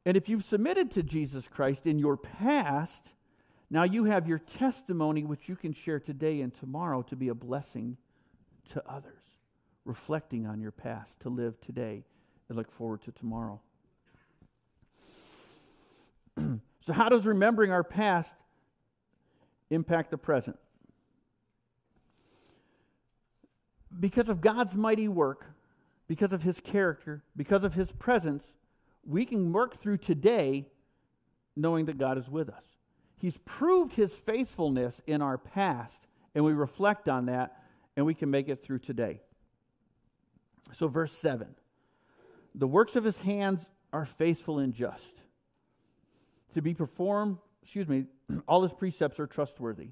[0.05, 3.09] And if you've submitted to Jesus Christ in your past,
[3.69, 7.35] now you have your testimony, which you can share today and tomorrow to be a
[7.35, 7.97] blessing
[8.71, 9.23] to others,
[9.85, 12.03] reflecting on your past, to live today
[12.49, 13.61] and look forward to tomorrow.
[16.81, 18.33] so, how does remembering our past
[19.69, 20.57] impact the present?
[23.99, 25.45] Because of God's mighty work,
[26.07, 28.51] because of his character, because of his presence,
[29.05, 30.67] we can work through today
[31.55, 32.63] knowing that God is with us.
[33.17, 37.61] He's proved his faithfulness in our past, and we reflect on that,
[37.95, 39.21] and we can make it through today.
[40.73, 41.55] So, verse 7
[42.53, 45.21] the works of his hands are faithful and just.
[46.53, 48.05] To be performed, excuse me,
[48.47, 49.89] all his precepts are trustworthy.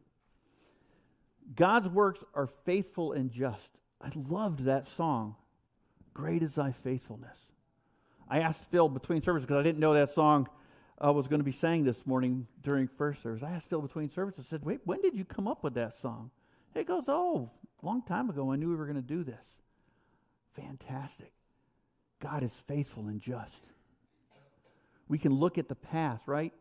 [1.55, 3.69] God's works are faithful and just.
[4.01, 5.35] I loved that song.
[6.13, 7.37] Great is thy faithfulness.
[8.29, 10.47] I asked Phil between services because I didn't know that song
[11.03, 13.41] uh, was going to be sang this morning during first service.
[13.43, 15.97] I asked Phil between services, I said, Wait, when did you come up with that
[15.97, 16.31] song?
[16.73, 17.49] He goes, Oh,
[17.81, 18.51] long time ago.
[18.51, 19.57] I knew we were going to do this.
[20.55, 21.31] Fantastic.
[22.19, 23.63] God is faithful and just.
[25.07, 26.53] We can look at the past, right?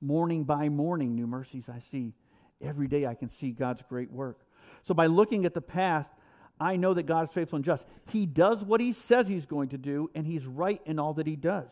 [0.00, 2.14] Morning by morning, new mercies I see.
[2.60, 4.40] Every day I can see God's great work.
[4.84, 6.10] So by looking at the past,
[6.60, 7.86] I know that God is faithful and just.
[8.10, 11.26] He does what he says he's going to do, and he's right in all that
[11.26, 11.70] he does.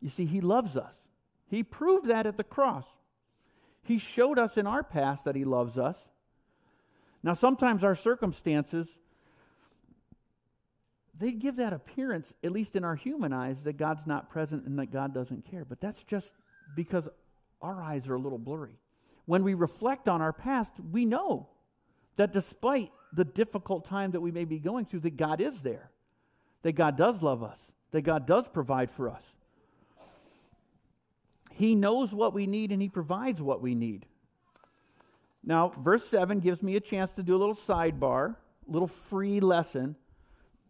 [0.00, 0.94] You see, he loves us.
[1.48, 2.86] He proved that at the cross.
[3.82, 5.98] He showed us in our past that he loves us.
[7.22, 8.88] Now, sometimes our circumstances
[11.20, 14.78] they give that appearance, at least in our human eyes, that God's not present and
[14.78, 15.66] that God doesn't care.
[15.66, 16.32] But that's just
[16.74, 17.08] because
[17.60, 18.78] our eyes are a little blurry.
[19.26, 21.50] When we reflect on our past, we know
[22.16, 25.90] that despite the difficult time that we may be going through, that God is there,
[26.62, 27.58] that God does love us,
[27.90, 29.22] that God does provide for us.
[31.52, 34.06] He knows what we need and He provides what we need.
[35.42, 38.36] Now, verse 7 gives me a chance to do a little sidebar,
[38.68, 39.96] a little free lesson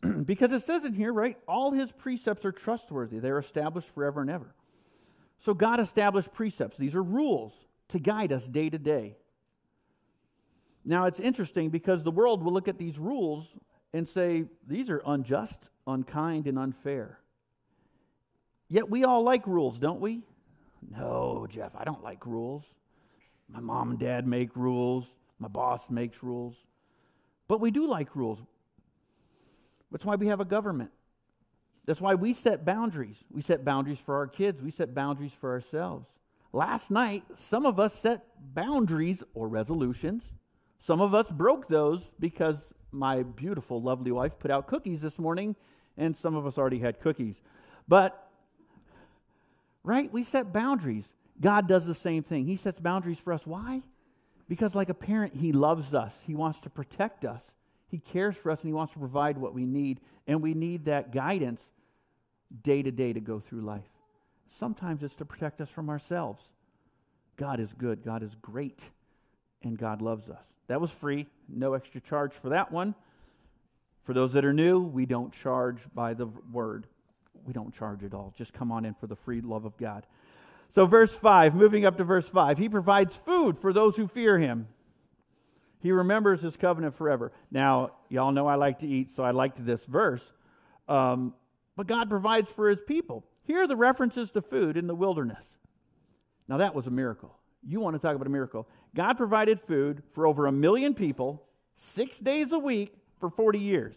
[0.25, 3.19] because it says in here, right, all his precepts are trustworthy.
[3.19, 4.55] They're established forever and ever.
[5.41, 6.77] So God established precepts.
[6.77, 7.53] These are rules
[7.89, 9.17] to guide us day to day.
[10.91, 13.47] Now it's interesting because the world will look at these rules
[13.93, 17.21] and say, these are unjust, unkind, and unfair.
[18.69, 20.23] Yet we all like rules, don't we?
[20.91, 22.65] No, Jeff, I don't like rules.
[23.49, 25.05] My mom and dad make rules,
[25.39, 26.57] my boss makes rules.
[27.47, 28.41] But we do like rules.
[29.93, 30.91] That's why we have a government.
[31.87, 33.19] That's why we set boundaries.
[33.31, 36.09] We set boundaries for our kids, we set boundaries for ourselves.
[36.53, 40.25] Last night, some of us set boundaries or resolutions.
[40.81, 45.55] Some of us broke those because my beautiful, lovely wife put out cookies this morning,
[45.97, 47.37] and some of us already had cookies.
[47.87, 48.29] But,
[49.85, 51.07] right, we set boundaries.
[51.41, 52.47] God does the same thing.
[52.47, 53.47] He sets boundaries for us.
[53.47, 53.83] Why?
[54.49, 57.53] Because, like a parent, He loves us, He wants to protect us.
[57.89, 60.01] He cares for us and He wants to provide what we need.
[60.27, 61.63] And we need that guidance
[62.63, 63.89] day to day to go through life.
[64.59, 66.49] Sometimes it's to protect us from ourselves.
[67.37, 68.91] God is good, God is great,
[69.63, 70.43] and God loves us.
[70.69, 72.95] That was free, no extra charge for that one.
[74.05, 76.87] For those that are new, we don't charge by the word.
[77.45, 78.33] We don't charge at all.
[78.37, 80.07] Just come on in for the free love of God.
[80.71, 84.39] So, verse 5, moving up to verse 5, he provides food for those who fear
[84.39, 84.69] him.
[85.81, 87.33] He remembers his covenant forever.
[87.51, 90.23] Now, y'all know I like to eat, so I liked this verse.
[90.89, 91.35] Um,
[91.77, 93.25] but God provides for his people.
[93.45, 95.45] Here are the references to food in the wilderness.
[96.47, 97.35] Now, that was a miracle.
[97.67, 98.69] You want to talk about a miracle.
[98.95, 101.43] God provided food for over a million people,
[101.77, 103.97] six days a week, for 40 years.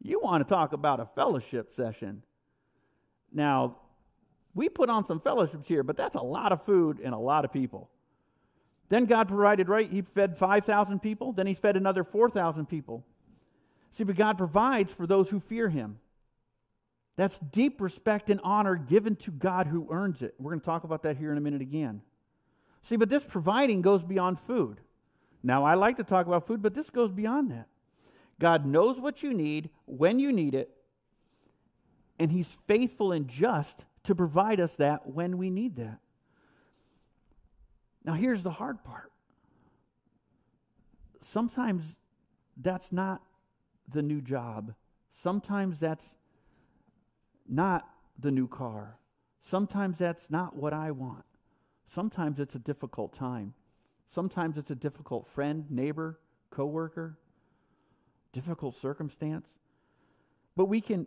[0.00, 2.22] You want to talk about a fellowship session.
[3.32, 3.76] Now,
[4.54, 7.44] we put on some fellowships here, but that's a lot of food and a lot
[7.44, 7.88] of people.
[8.90, 9.90] Then God provided, right?
[9.90, 11.32] He fed 5,000 people.
[11.32, 13.06] Then he fed another 4,000 people.
[13.92, 15.98] See, but God provides for those who fear him.
[17.16, 20.34] That's deep respect and honor given to God who earns it.
[20.38, 22.02] We're going to talk about that here in a minute again.
[22.82, 24.80] See, but this providing goes beyond food.
[25.42, 27.68] Now, I like to talk about food, but this goes beyond that.
[28.38, 30.70] God knows what you need, when you need it,
[32.18, 35.98] and He's faithful and just to provide us that when we need that.
[38.04, 39.12] Now, here's the hard part.
[41.20, 41.96] Sometimes
[42.56, 43.22] that's not
[43.88, 44.74] the new job.
[45.12, 46.16] Sometimes that's
[47.48, 48.98] not the new car.
[49.42, 51.24] Sometimes that's not what I want.
[51.94, 53.54] Sometimes it's a difficult time.
[54.08, 56.18] Sometimes it's a difficult friend, neighbor,
[56.50, 57.18] coworker,
[58.32, 59.48] difficult circumstance.
[60.56, 61.06] But we can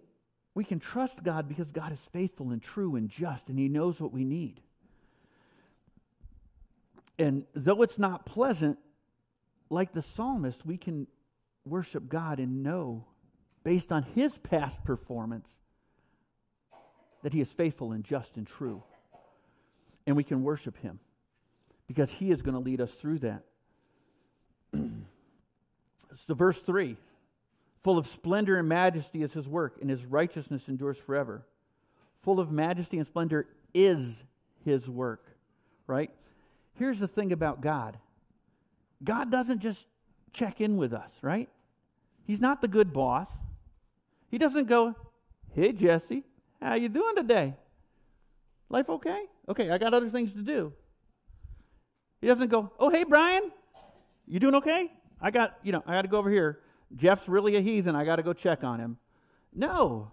[0.53, 3.99] we can trust God because God is faithful and true and just and he knows
[3.99, 4.61] what we need.
[7.17, 8.77] And though it's not pleasant,
[9.69, 11.07] like the psalmist, we can
[11.65, 13.05] worship God and know
[13.63, 15.49] based on his past performance
[17.23, 18.83] that he is faithful and just and true.
[20.07, 20.99] And we can worship him
[21.87, 23.43] because he is going to lead us through that.
[26.27, 26.97] so, verse 3
[27.85, 31.45] full of splendor and majesty is his work, and his righteousness endures forever.
[32.23, 34.23] Full of majesty and splendor is
[34.63, 35.23] his work,
[35.85, 36.09] right?
[36.73, 37.97] Here's the thing about God
[39.03, 39.85] God doesn't just
[40.33, 41.47] check in with us, right?
[42.23, 43.29] He's not the good boss.
[44.29, 44.95] He doesn't go,
[45.53, 46.23] "Hey Jesse,
[46.59, 47.53] how you doing today?
[48.69, 49.25] Life okay?
[49.47, 50.73] Okay, I got other things to do."
[52.21, 53.51] He doesn't go, "Oh, hey Brian,
[54.27, 54.91] you doing okay?
[55.21, 56.59] I got, you know, I got to go over here.
[56.95, 57.95] Jeff's really a heathen.
[57.95, 58.97] I got to go check on him."
[59.53, 60.11] No.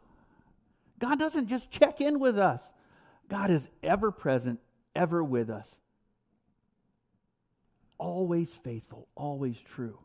[0.98, 2.62] God doesn't just check in with us.
[3.28, 4.60] God is ever present,
[4.94, 5.76] ever with us.
[7.98, 9.98] Always faithful, always true.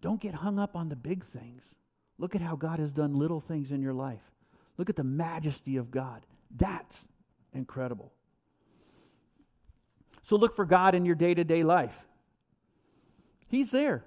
[0.00, 1.74] Don't get hung up on the big things.
[2.18, 4.30] Look at how God has done little things in your life.
[4.78, 6.24] Look at the majesty of God.
[6.54, 7.06] That's
[7.52, 8.12] incredible.
[10.22, 12.06] So look for God in your day to day life.
[13.48, 14.04] He's there.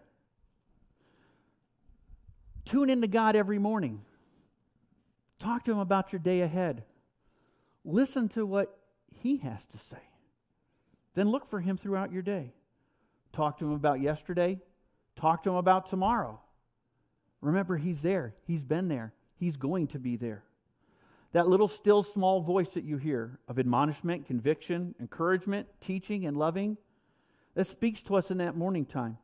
[2.66, 4.02] Tune into God every morning.
[5.40, 6.84] Talk to Him about your day ahead.
[7.84, 8.80] Listen to what
[9.22, 10.02] He has to say.
[11.14, 12.54] Then look for Him throughout your day.
[13.34, 14.60] Talk to Him about yesterday,
[15.16, 16.40] Talk to him about tomorrow.
[17.42, 18.36] Remember, he's there.
[18.46, 19.14] He's been there.
[19.38, 20.44] He's going to be there.
[21.36, 26.78] That little still small voice that you hear of admonishment, conviction, encouragement, teaching, and loving,
[27.56, 29.18] that speaks to us in that morning time.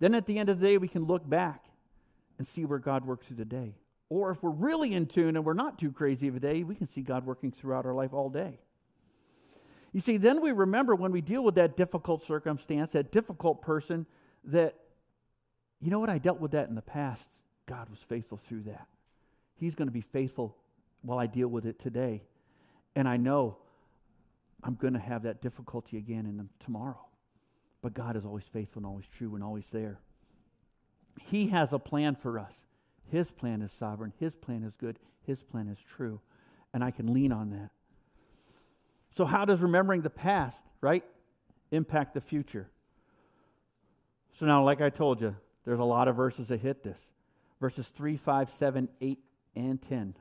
[0.00, 1.66] Then at the end of the day, we can look back
[2.38, 3.76] and see where God worked through the day.
[4.08, 6.74] Or if we're really in tune and we're not too crazy of a day, we
[6.74, 8.58] can see God working throughout our life all day.
[9.92, 14.04] You see, then we remember when we deal with that difficult circumstance, that difficult person,
[14.46, 14.74] that
[15.80, 16.10] you know what?
[16.10, 17.28] I dealt with that in the past.
[17.66, 18.88] God was faithful through that.
[19.54, 20.56] He's going to be faithful
[21.02, 22.22] while I deal with it today.
[22.94, 23.56] And I know
[24.62, 27.06] I'm going to have that difficulty again in the, tomorrow.
[27.82, 30.00] But God is always faithful and always true and always there.
[31.20, 32.54] He has a plan for us.
[33.10, 34.12] His plan is sovereign.
[34.18, 34.98] His plan is good.
[35.26, 36.20] His plan is true.
[36.72, 37.70] And I can lean on that.
[39.16, 41.04] So, how does remembering the past, right,
[41.72, 42.70] impact the future?
[44.38, 45.34] So, now, like I told you,
[45.64, 47.00] there's a lot of verses that hit this
[47.60, 49.18] verses 3, 5, 7, 8,
[49.56, 50.14] and 10.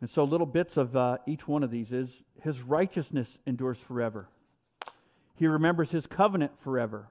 [0.00, 4.28] And so, little bits of uh, each one of these is His righteousness endures forever.
[5.36, 7.08] He remembers His covenant forever.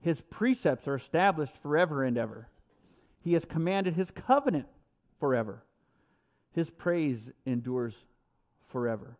[0.00, 2.48] His precepts are established forever and ever.
[3.20, 4.66] He has commanded His covenant
[5.18, 5.64] forever.
[6.52, 7.94] His praise endures
[8.68, 9.16] forever.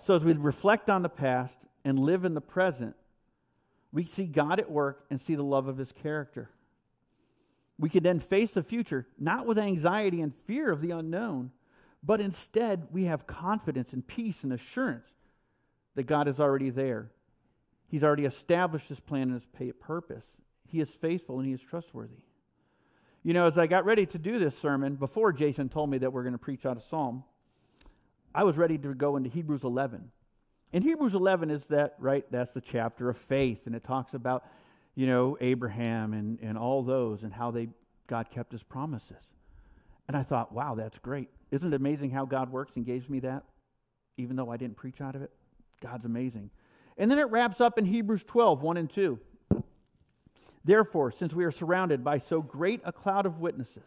[0.00, 2.96] So, as we reflect on the past and live in the present,
[3.92, 6.50] we see God at work and see the love of his character.
[7.78, 11.50] We can then face the future, not with anxiety and fear of the unknown,
[12.02, 15.08] but instead we have confidence and peace and assurance
[15.94, 17.10] that God is already there.
[17.88, 20.26] He's already established his plan and his purpose.
[20.66, 22.22] He is faithful and he is trustworthy.
[23.22, 26.12] You know, as I got ready to do this sermon, before Jason told me that
[26.12, 27.24] we're going to preach out of Psalm,
[28.34, 30.10] I was ready to go into Hebrews 11.
[30.72, 32.24] And Hebrews 11 is that, right?
[32.30, 34.46] That's the chapter of faith, and it talks about,
[34.94, 37.68] you know, Abraham and, and all those and how they
[38.06, 39.24] God kept his promises.
[40.08, 41.28] And I thought, wow, that's great.
[41.50, 43.44] Isn't it amazing how God works and gave me that,
[44.16, 45.30] even though I didn't preach out of it?
[45.80, 46.50] God's amazing.
[46.96, 49.18] And then it wraps up in Hebrews 12, 1 and 2.
[50.64, 53.86] Therefore, since we are surrounded by so great a cloud of witnesses,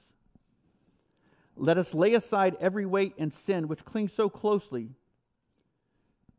[1.55, 4.89] let us lay aside every weight and sin which clings so closely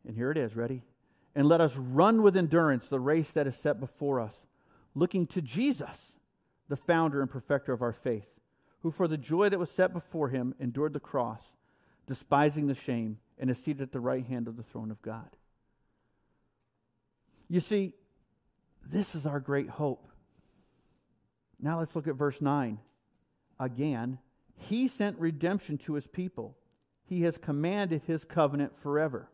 [0.06, 0.82] and here it is, ready?
[1.34, 4.34] And let us run with endurance the race that is set before us,
[4.94, 6.16] looking to Jesus,
[6.68, 8.28] the founder and perfecter of our faith,
[8.84, 11.42] who for the joy that was set before him endured the cross,
[12.06, 15.30] despising the shame, and is seated at the right hand of the throne of God.
[17.48, 17.94] You see,
[18.86, 20.06] this is our great hope.
[21.58, 22.78] Now let's look at verse 9.
[23.58, 24.18] Again,
[24.54, 26.54] he sent redemption to his people.
[27.06, 29.30] He has commanded his covenant forever.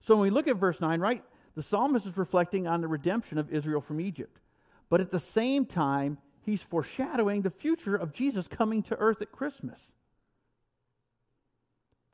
[0.00, 1.22] So when we look at verse 9, right,
[1.54, 4.40] the psalmist is reflecting on the redemption of Israel from Egypt.
[4.88, 6.18] But at the same time,
[6.48, 9.78] he's foreshadowing the future of Jesus coming to earth at Christmas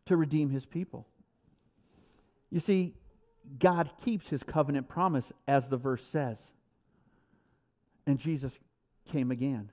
[0.07, 1.07] to redeem his people.
[2.51, 2.95] You see,
[3.59, 6.39] God keeps his covenant promise, as the verse says.
[8.07, 8.53] And Jesus
[9.11, 9.71] came again.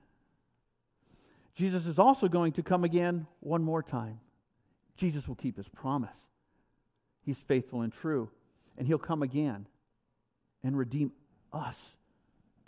[1.54, 4.20] Jesus is also going to come again one more time.
[4.96, 6.16] Jesus will keep his promise.
[7.24, 8.30] He's faithful and true.
[8.78, 9.66] And he'll come again
[10.62, 11.12] and redeem
[11.52, 11.96] us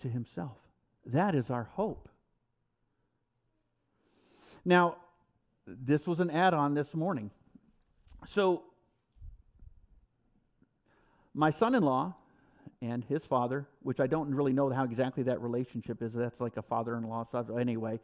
[0.02, 0.58] to himself.
[1.06, 2.08] That is our hope.
[4.64, 4.96] Now,
[5.66, 7.30] this was an add on this morning.
[8.26, 8.62] So,
[11.34, 12.14] my son in law
[12.80, 16.56] and his father, which I don't really know how exactly that relationship is, that's like
[16.56, 17.26] a father in law.
[17.58, 18.00] Anyway,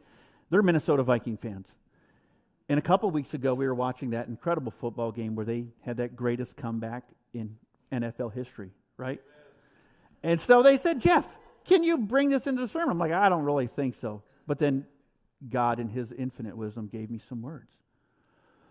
[0.49, 1.67] they're Minnesota Viking fans.
[2.69, 5.97] And a couple weeks ago, we were watching that incredible football game where they had
[5.97, 7.57] that greatest comeback in
[7.91, 9.21] NFL history, right?
[10.23, 11.25] And so they said, Jeff,
[11.65, 12.89] can you bring this into the sermon?
[12.89, 14.23] I'm like, I don't really think so.
[14.47, 14.85] But then
[15.49, 17.69] God, in His infinite wisdom, gave me some words.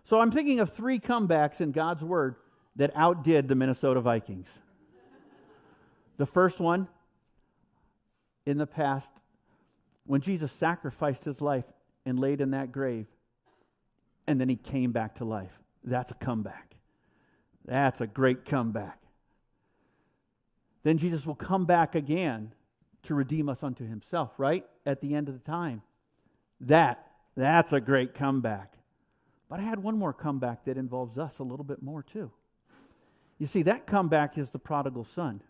[0.03, 2.35] So I'm thinking of three comebacks in God's Word
[2.75, 4.49] that outdid the Minnesota Vikings.
[6.17, 6.87] the first one,
[8.45, 9.11] in the past,
[10.05, 11.65] when Jesus sacrificed his life
[12.05, 13.05] and laid in that grave,
[14.27, 15.59] and then he came back to life.
[15.83, 16.75] That's a comeback.
[17.65, 18.99] That's a great comeback.
[20.83, 22.53] Then Jesus will come back again
[23.03, 24.65] to redeem us unto himself, right?
[24.85, 25.81] At the end of the time.
[26.61, 28.73] That, that's a great comeback.
[29.49, 32.31] But I had one more comeback that involves us a little bit more too.
[33.37, 35.41] You see, that comeback is the prodigal son.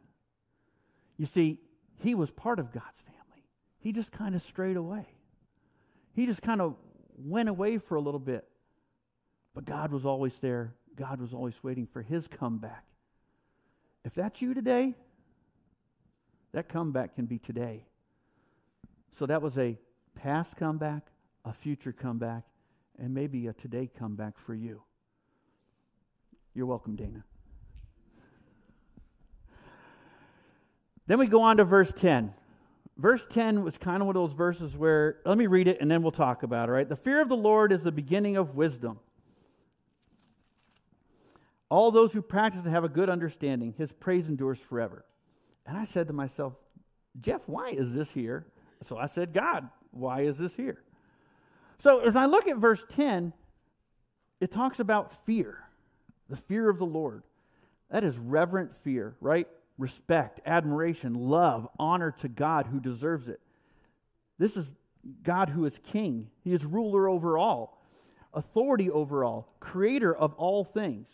[1.17, 1.59] You see,
[1.97, 3.43] he was part of God's family.
[3.79, 5.05] He just kind of strayed away.
[6.13, 6.75] He just kind of
[7.17, 8.47] went away for a little bit.
[9.53, 10.73] But God was always there.
[10.95, 12.85] God was always waiting for his comeback.
[14.03, 14.95] If that's you today,
[16.53, 17.85] that comeback can be today.
[19.17, 19.77] So that was a
[20.15, 21.07] past comeback,
[21.45, 22.43] a future comeback,
[22.99, 24.81] and maybe a today comeback for you.
[26.53, 27.23] You're welcome, Dana.
[31.07, 32.33] Then we go on to verse 10.
[32.97, 35.89] Verse 10 was kind of one of those verses where, let me read it and
[35.89, 36.87] then we'll talk about it, right?
[36.87, 38.99] The fear of the Lord is the beginning of wisdom.
[41.69, 45.05] All those who practice it have a good understanding, his praise endures forever.
[45.65, 46.53] And I said to myself,
[47.19, 48.45] Jeff, why is this here?
[48.83, 50.81] So I said, God, why is this here?
[51.79, 53.33] So as I look at verse 10,
[54.39, 55.57] it talks about fear,
[56.29, 57.23] the fear of the Lord.
[57.89, 59.47] That is reverent fear, right?
[59.77, 63.41] Respect, admiration, love, honor to God who deserves it.
[64.39, 64.73] This is
[65.23, 66.29] God who is king.
[66.43, 67.83] He is ruler over all,
[68.33, 71.07] authority over all, creator of all things.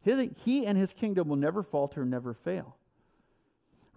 [0.00, 2.76] His, he and his kingdom will never falter, never fail.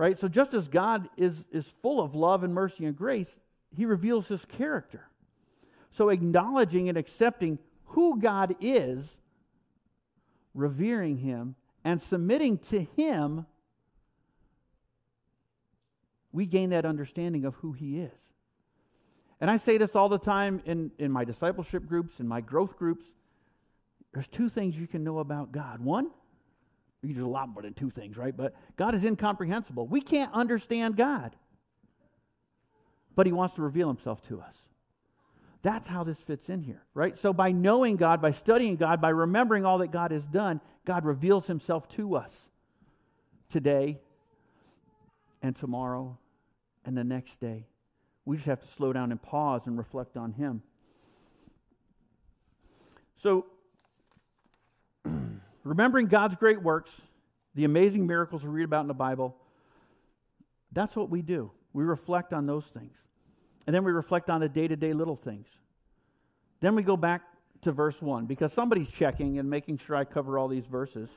[0.01, 0.17] Right?
[0.17, 3.35] So just as God is, is full of love and mercy and grace,
[3.69, 5.07] he reveals his character.
[5.91, 9.19] So acknowledging and accepting who God is,
[10.55, 13.45] revering him, and submitting to him,
[16.31, 18.17] we gain that understanding of who he is.
[19.39, 22.75] And I say this all the time in, in my discipleship groups, in my growth
[22.75, 23.05] groups.
[24.15, 25.79] There's two things you can know about God.
[25.79, 26.09] One,
[27.03, 28.35] there's a lot more than two things, right?
[28.35, 29.87] But God is incomprehensible.
[29.87, 31.35] We can't understand God.
[33.15, 34.55] But He wants to reveal Himself to us.
[35.63, 37.17] That's how this fits in here, right?
[37.17, 41.05] So by knowing God, by studying God, by remembering all that God has done, God
[41.05, 42.49] reveals Himself to us
[43.49, 43.99] today
[45.41, 46.17] and tomorrow
[46.85, 47.67] and the next day.
[48.25, 50.61] We just have to slow down and pause and reflect on Him.
[53.21, 53.45] So,
[55.63, 56.91] remembering God's great works,
[57.55, 59.35] the amazing miracles we read about in the Bible,
[60.71, 61.51] that's what we do.
[61.73, 62.95] We reflect on those things.
[63.67, 65.47] And then we reflect on the day to day little things.
[66.59, 67.21] Then we go back
[67.61, 71.09] to verse 1 because somebody's checking and making sure I cover all these verses.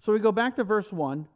[0.00, 1.26] So we go back to verse 1,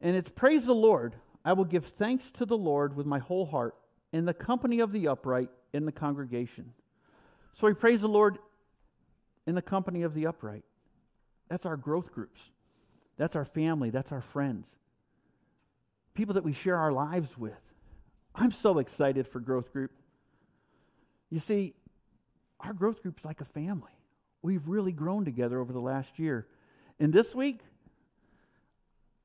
[0.00, 1.14] and it's Praise the Lord.
[1.44, 3.76] I will give thanks to the Lord with my whole heart
[4.12, 6.72] in the company of the upright in the congregation.
[7.54, 8.38] So we praise the Lord
[9.46, 10.64] in the company of the upright.
[11.48, 12.40] That's our growth groups.
[13.16, 13.90] That's our family.
[13.90, 14.68] That's our friends.
[16.14, 17.60] People that we share our lives with.
[18.34, 19.92] I'm so excited for growth group.
[21.30, 21.74] You see,
[22.60, 23.92] our growth group's like a family.
[24.42, 26.46] We've really grown together over the last year.
[27.00, 27.60] And this week,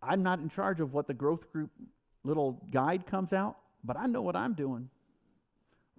[0.01, 1.69] I'm not in charge of what the growth group
[2.23, 4.89] little guide comes out, but I know what I'm doing.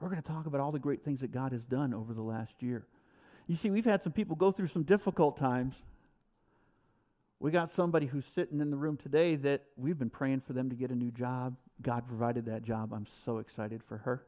[0.00, 2.22] We're going to talk about all the great things that God has done over the
[2.22, 2.86] last year.
[3.46, 5.76] You see, we've had some people go through some difficult times.
[7.42, 10.70] We got somebody who's sitting in the room today that we've been praying for them
[10.70, 11.56] to get a new job.
[11.82, 12.92] God provided that job.
[12.92, 14.24] I'm so excited for her.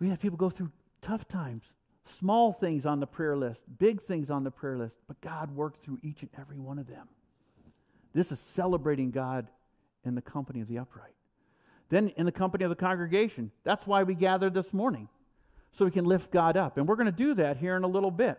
[0.00, 1.62] We have people go through tough times.
[2.04, 5.84] Small things on the prayer list, big things on the prayer list, but God worked
[5.84, 7.06] through each and every one of them.
[8.12, 9.46] This is celebrating God
[10.04, 11.14] in the company of the upright.
[11.90, 13.52] Then in the company of the congregation.
[13.62, 15.08] That's why we gathered this morning,
[15.70, 16.76] so we can lift God up.
[16.76, 18.36] And we're going to do that here in a little bit.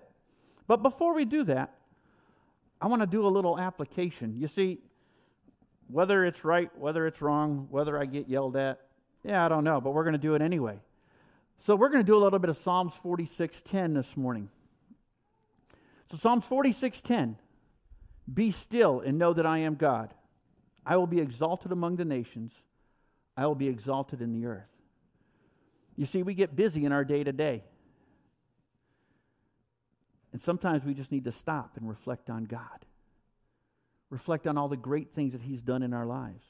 [0.67, 1.77] But before we do that,
[2.81, 4.35] I want to do a little application.
[4.37, 4.79] You see,
[5.87, 8.79] whether it's right, whether it's wrong, whether I get yelled at,
[9.23, 10.79] yeah, I don't know, but we're going to do it anyway.
[11.59, 14.49] So we're going to do a little bit of Psalms 46:10 this morning.
[16.09, 17.35] So Psalms 46:10,
[18.33, 20.13] be still and know that I am God.
[20.83, 22.53] I will be exalted among the nations.
[23.37, 24.67] I will be exalted in the earth.
[25.95, 27.63] You see, we get busy in our day to day.
[30.31, 32.85] And sometimes we just need to stop and reflect on God,
[34.09, 36.45] reflect on all the great things that He's done in our lives.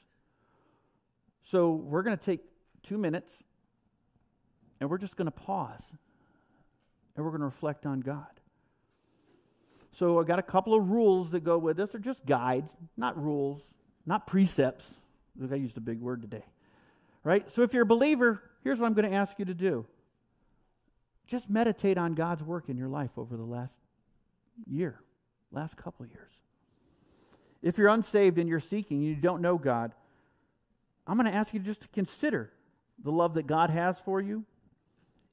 [1.44, 2.40] So we're going to take
[2.82, 3.32] two minutes
[4.80, 5.82] and we're just going to pause
[7.16, 8.26] and we're going to reflect on God.
[9.92, 11.90] So I got a couple of rules that go with this.
[11.90, 13.60] They're just guides, not rules,
[14.06, 14.90] not precepts.
[15.50, 16.44] I used a big word today.
[17.24, 17.50] Right?
[17.50, 19.86] So if you're a believer, here's what I'm going to ask you to do.
[21.26, 23.74] Just meditate on God's work in your life over the last
[24.66, 25.00] year,
[25.50, 26.32] last couple years.
[27.62, 29.92] If you're unsaved and you're seeking you don't know God,
[31.06, 32.52] I'm going to ask you just to consider
[33.02, 34.44] the love that God has for you,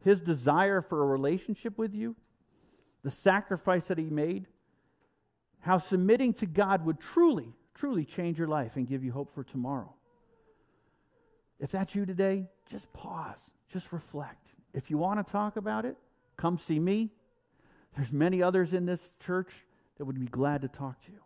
[0.04, 2.16] His desire for a relationship with you,
[3.04, 4.48] the sacrifice that He made,
[5.62, 9.44] how submitting to God would truly, truly change your life and give you hope for
[9.44, 9.94] tomorrow.
[11.60, 14.54] If that's you today, just pause, just reflect.
[14.80, 15.98] If you want to talk about it,
[16.38, 17.10] come see me.
[17.98, 19.52] There's many others in this church
[19.98, 21.20] that would be glad to talk to you.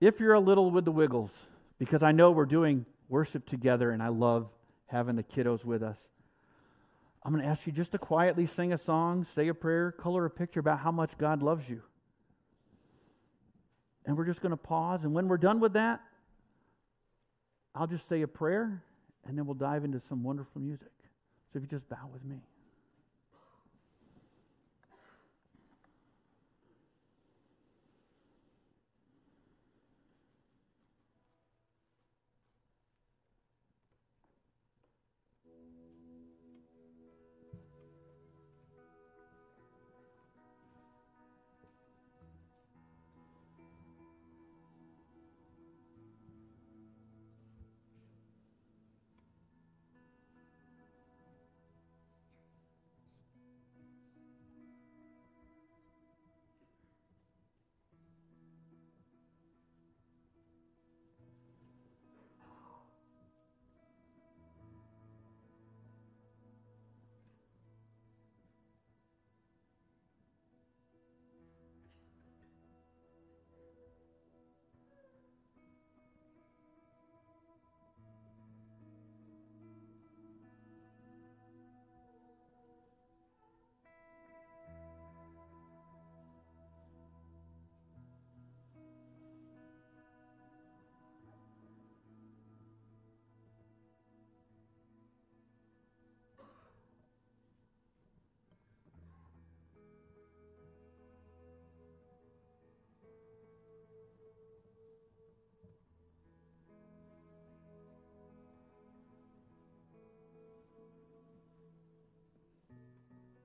[0.00, 1.30] If you're a little with the wiggles,
[1.78, 4.48] because I know we're doing worship together and I love
[4.86, 5.98] having the kiddos with us,
[7.22, 10.24] I'm going to ask you just to quietly sing a song, say a prayer, color
[10.24, 11.80] a picture about how much God loves you.
[14.04, 15.04] And we're just going to pause.
[15.04, 16.00] And when we're done with that,
[17.72, 18.82] I'll just say a prayer
[19.24, 20.88] and then we'll dive into some wonderful music.
[21.52, 22.36] So if you just bow with me.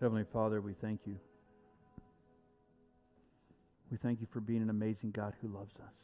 [0.00, 1.16] Heavenly Father, we thank you.
[3.90, 5.94] We thank you for being an amazing God who loves us,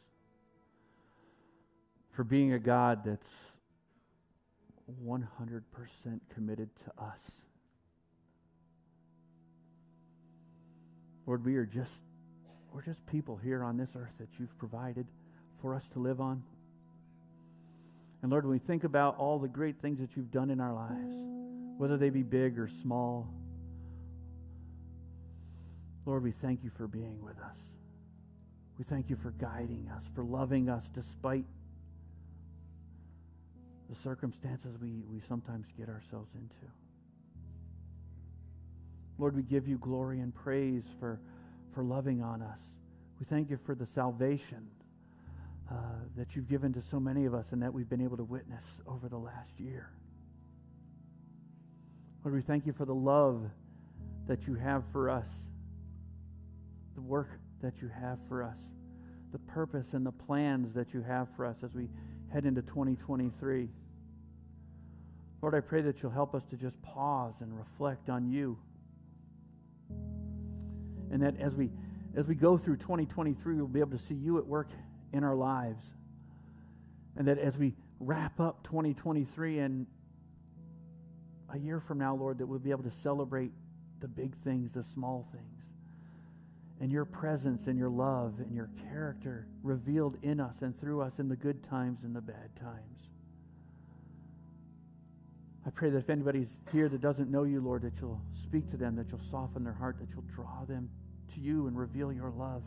[2.11, 3.29] for being a God that's
[5.05, 5.61] 100%
[6.33, 7.21] committed to us.
[11.25, 12.01] Lord, we are just
[12.73, 15.05] we're just people here on this earth that you've provided
[15.61, 16.41] for us to live on.
[18.23, 20.73] And Lord, when we think about all the great things that you've done in our
[20.73, 21.15] lives,
[21.77, 23.29] whether they be big or small,
[26.05, 27.57] Lord, we thank you for being with us.
[28.77, 31.45] We thank you for guiding us, for loving us despite
[33.89, 36.71] the circumstances we, we sometimes get ourselves into.
[39.19, 41.19] Lord, we give you glory and praise for,
[41.73, 42.59] for loving on us.
[43.19, 44.67] We thank you for the salvation
[45.71, 45.75] uh,
[46.17, 48.65] that you've given to so many of us and that we've been able to witness
[48.87, 49.91] over the last year.
[52.23, 53.43] Lord, we thank you for the love
[54.27, 55.27] that you have for us,
[56.95, 57.29] the work
[57.61, 58.59] that you have for us,
[59.31, 61.89] the purpose and the plans that you have for us as we
[62.31, 63.69] head into 2023.
[65.41, 68.57] Lord, I pray that you'll help us to just pause and reflect on you.
[71.11, 71.69] And that as we
[72.15, 74.69] as we go through 2023, we'll be able to see you at work
[75.13, 75.83] in our lives.
[77.17, 79.87] And that as we wrap up 2023 and
[81.51, 83.51] a year from now, Lord, that we'll be able to celebrate
[83.99, 85.62] the big things, the small things,
[86.81, 91.19] and your presence and your love and your character revealed in us and through us
[91.19, 93.09] in the good times and the bad times.
[95.65, 98.77] I pray that if anybody's here that doesn't know you, Lord, that you'll speak to
[98.77, 100.89] them, that you'll soften their heart, that you'll draw them
[101.33, 102.63] to you and reveal your love.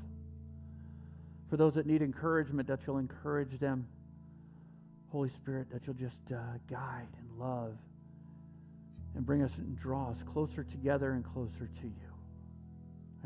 [1.51, 3.87] For those that need encouragement, that you'll encourage them.
[5.13, 6.37] Holy Spirit, that you'll just uh,
[6.69, 7.77] guide and love
[9.15, 12.06] and bring us and draw us closer together and closer to you.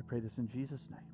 [0.01, 1.10] I pray this in Jesus' name.